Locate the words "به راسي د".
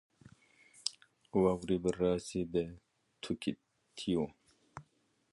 1.83-2.55